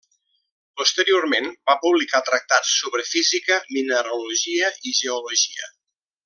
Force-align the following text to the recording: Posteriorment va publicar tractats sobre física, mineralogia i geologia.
Posteriorment 0.79 1.49
va 1.71 1.75
publicar 1.83 2.21
tractats 2.29 2.71
sobre 2.79 3.05
física, 3.11 3.59
mineralogia 3.77 4.73
i 4.81 4.95
geologia. 5.03 5.71